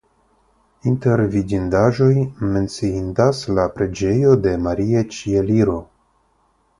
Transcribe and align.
Inter 0.91 1.21
vidindaĵoj 1.33 2.15
menciindas 2.55 3.41
la 3.59 3.65
preĝejo 3.75 4.31
de 4.47 4.55
Maria 4.69 5.05
Ĉieliro. 5.19 5.77